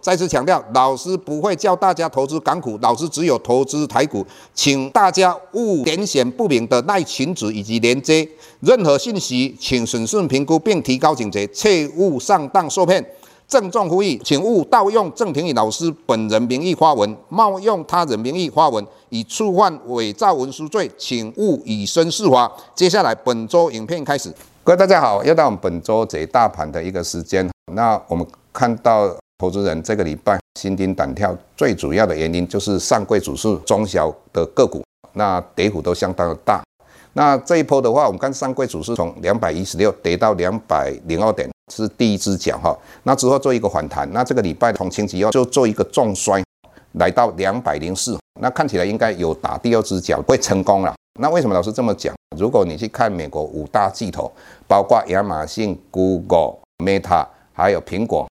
[0.00, 4.24] 再次强调，老师不会教大家投资港股，老师只有投资台股，
[4.54, 8.28] 请大家勿点选不明的赖群组以及连接，
[8.60, 13.04] 任何信息请审慎评估并提高警觉，切勿上当受骗。
[13.46, 22.50] 郑重呼吁，请勿盗用郑庭宇老师本人名义发文，冒用他人名义发文，以触犯伪造文书罪，请勿以身试法。
[22.74, 24.30] 接下来本周影片开始，
[24.62, 29.16] 各位大家好，又到我们本周解大盘的一个时间，那我们看到。
[29.38, 36.60] 投资人这个礼拜心惊胆跳，最主要的原因就是上柜指数中小的个股，那跌幅都相当的大。
[37.12, 42.76] 那这一波的话，我们看上柜指数从两百一十六跌到两百零二点，是第一只脚哈。
[43.04, 46.42] 那之后做一个反弹，那这个礼拜从星期二就做一个重摔，
[46.94, 48.18] 来到两百零四。
[48.40, 50.92] 那看起来应该有打第二只脚会成功了。
[51.20, 52.14] 那为什么老师这么讲？
[52.36, 54.30] 如果你去看美国五大巨头，
[54.66, 58.27] 包括亚马逊、Google、Meta，还有苹果。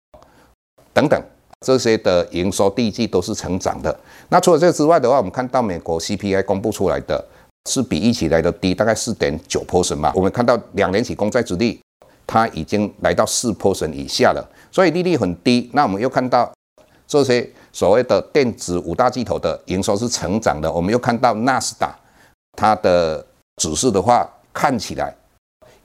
[0.94, 1.21] 等等，
[1.60, 3.94] 这些的营收第一季都是成长的。
[4.28, 7.22] 那除了这之外的话，我们看到美国 CPI 公布出来的
[7.69, 10.12] 是比预期来的低，大概四点九 p e r n 嘛。
[10.15, 11.81] 我们看到两年期公债殖利
[12.27, 15.69] 它已经来到四 p e r n 以下了，所以利率很低。
[15.72, 16.53] 那我们又看到
[17.09, 20.71] 这些所谓的电子五大巨头的营收是成长的。
[20.71, 21.93] 我们又看到纳斯达
[22.56, 23.25] 它的
[23.56, 25.12] 指数的话，看起来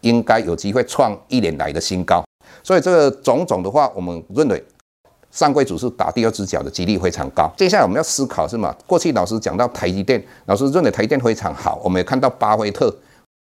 [0.01, 2.23] 应该有机会创一年来的新高。
[2.61, 4.63] 所以这个种种的话，我们认为。
[5.31, 7.51] 上柜指数打第二只脚的几率非常高。
[7.55, 8.75] 接下来我们要思考是吗？
[8.87, 11.79] 过去老师讲到台积电，老师认为台积电非常好。
[11.83, 12.93] 我们也看到巴菲特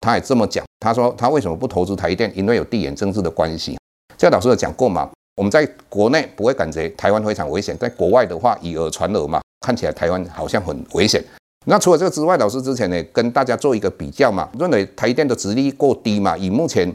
[0.00, 2.32] 他也这么讲，他说他为什么不投资台积电？
[2.36, 3.78] 因为有地缘政治的关系。
[4.18, 5.08] 这个老师有讲过嘛？
[5.36, 11.22] 我们在国内不会感觉台湾非常危险，在国外的话以讹传讹嘛，看起来台湾好像很危险。
[11.66, 16.92] 那除了这个之外，老师之前呢跟大家做一个比较嘛，认为台积电的殖利率过低嘛，以目前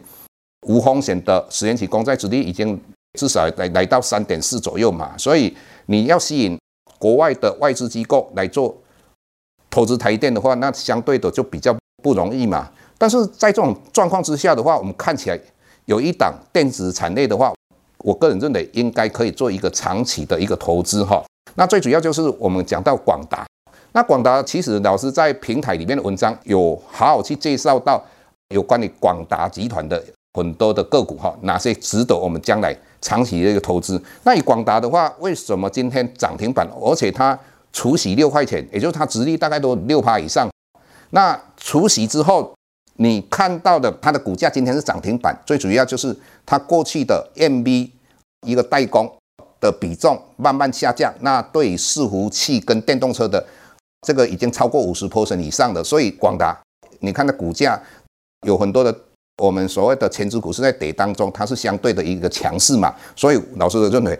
[0.68, 2.80] 无风险的十年期公债殖利率已经。
[3.20, 5.56] 至少来来到三点四左右嘛，所以
[5.88, 6.58] 你要吸引
[6.98, 8.76] 国外的外资机构来做
[9.70, 12.70] 投资台电的话，那相对的就比较不容易嘛。
[12.98, 15.40] 但是在这种状况之下的话，我们看起来
[15.86, 17.54] 有一档电子产业的话，
[18.00, 21.24] 我个人认为应该可以做一个长期的一个投资哈。
[21.56, 23.46] 那最主要就是我们讲到广达，
[23.92, 28.02] 那广达其实老师在平台里面的文章有好好去介绍到
[28.54, 30.02] 有关于广达集团的
[30.34, 32.76] 很多的个股哈，哪些值得我们将来。
[33.04, 36.70] 长期的一个投资，那以广达的话，为什么今天涨停板？
[36.80, 37.36] 而且它
[37.74, 40.48] 除息六块钱，也就是它值率大概都六趴以上。
[41.10, 42.54] 那除息之后，
[42.98, 46.16] 你看到的它的股价今天是涨停板，最主要就是
[46.46, 47.90] 它过去的 MV
[48.46, 49.12] 一个代工
[49.60, 51.12] 的比重慢慢下降。
[51.22, 53.44] 那对于伺服器跟电动车的
[54.06, 56.56] 这个已经超过五十 percent 以上的，所以广达
[57.00, 57.82] 你看它股价
[58.46, 58.96] 有很多的。
[59.42, 64.18] 我们所谓的权值股是在跌当中，它是相对的一个强势嘛，所以老师都认为，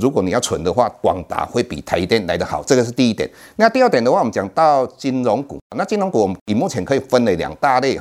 [0.00, 3.30] 如果你要存的话，广达会比台电来得好，这个是第一点。
[3.54, 8.00] 那第二点的话，我们讲到金融股，那金融股我们以目前可以分为两大类，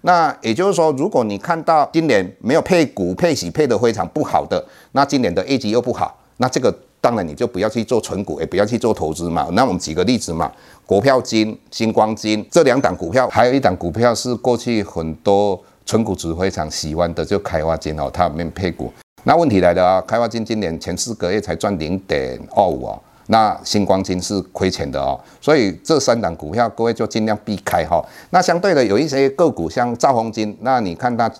[0.00, 9.46] 那也就是说，如果你看到今年没有配股配息配得非常不好的，那今年的业绩又不好，那这个当然你就不要去做存股，也不要去做投资嘛。
[9.52, 10.50] 那我们举个例子嘛，
[10.86, 15.62] 国票金、星光金这两档股票，还有一档股票是过去很多。
[15.88, 18.92] 存股族非常喜欢的就开发金哦，它里面配股。
[19.24, 28.04] 那问题来了啊，开发金今年前四个月才赚零点二五哦，那新光金是亏钱的哦，所以这三档股票各位就尽量避开哈。
[28.28, 31.32] 那相对的有一些个股像兆丰金，那你看它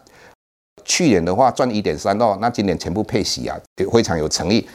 [0.82, 4.66] 去年的话赚一点三二，那今年全部配息啊，也非常有诚意，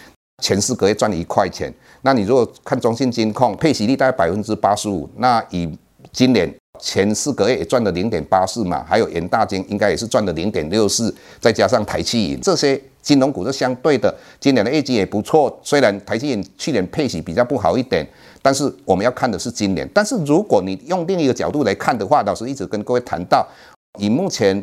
[0.44, 1.74] 前四个月赚一块钱。
[2.04, 5.75] 那你如果看中信金控配息率大概百分之八十五，那以
[6.12, 6.54] 今年。
[6.86, 15.58] 前四个月也赚了零点八四嘛，还有元大金应该也是赚了零点六四，再加上台企银这些金融股是相对的，今年的业绩也不错。
[15.64, 18.06] 虽然台企银去年配息比较不好一点，
[18.42, 19.90] 但是我们要看的是今年。
[19.94, 23.48] 但是如果你用另一个角度来看的话，老师一直跟各位谈到，
[23.98, 24.62] 以目前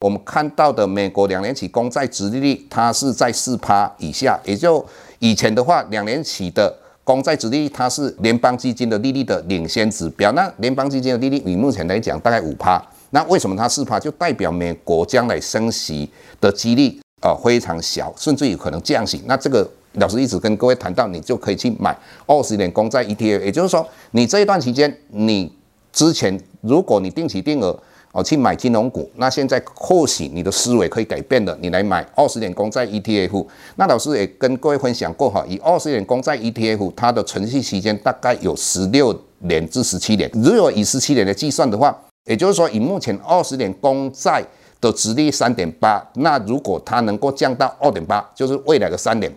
[0.00, 4.84] 我们看到的美国两年期公债殖利率，它是在四趴以下，也就
[5.20, 6.76] 以前的话两年期的。
[7.10, 10.30] 公债殖利率它是联邦基金的利率的领先指标。
[10.30, 12.80] 那联邦基金的利率以目前来讲大概五趴。
[13.10, 13.98] 那为什么它四趴？
[13.98, 16.08] 就代表美国将来升息
[16.40, 19.20] 的几率啊非常小，甚至有可能降息。
[19.26, 21.92] 那这个老师一直跟各位谈到，你就可以去买
[22.28, 23.40] 二十年公债 ETF。
[23.40, 25.52] 也就是说，你这一段期间你
[25.92, 27.76] 之前如果你定期定额
[28.12, 33.46] 哦去买金融股，那现在或许你的思维可以改变了，你来买二十年公债 ETF。
[33.76, 40.28] 那老师也跟各位分享过哈，以二十年公债 ETF，它的存续期间大概有十六年至十七年。
[40.34, 44.44] 如果以十七年的计算的话，也就是说以目前二十年公债
[44.80, 49.32] 的殖利率三点八，那如果它能够降到二点八，就是未来的三年，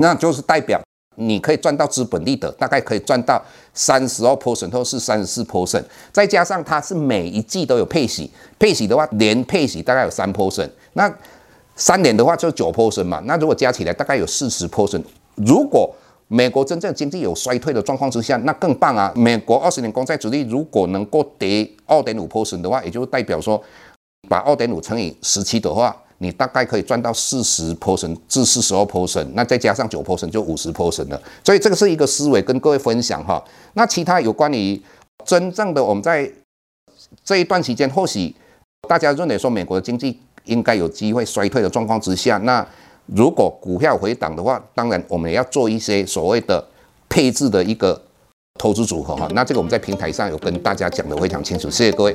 [0.00, 0.80] 那就是代表。
[1.16, 3.42] 你可以赚到资本利得，大概可以赚到
[3.74, 11.12] 三十二 percent 或是三十四 percent，再加上它是每一季都有配息，配息的话年配息大概有三 percent，那
[11.76, 15.02] 三年的话就九 percent 嘛，那如果加起来大概有四十 percent。
[15.36, 15.92] 如果
[16.28, 19.12] 美国真正经济有衰退的状况之下，那更棒啊！
[19.16, 23.60] 美国二十年公债主力如果能够跌二点五 percent 的话，也就代表说
[24.28, 25.96] 把二点五乘以十七的话。
[26.22, 31.20] 你大概可以赚到四十 percent 至四十二 percent，那再加上九 percent 就五十 percent 了。
[31.42, 33.42] 所以这个是一个思维，跟各位分享哈。
[33.72, 34.80] 那其他有关于
[35.24, 36.30] 真正的我们在
[37.24, 38.34] 这一段期间，或许
[38.86, 42.66] 大家认为说美国的经济应该有机会衰退的状况之下，那
[43.06, 46.62] 如果股票回档的话，当然我们也要做一些所谓的
[47.08, 47.98] 配置的一个
[48.58, 49.26] 投资组合哈。
[49.32, 52.14] 那这个我们在平台上有跟大家讲得非常清楚，谢谢各位。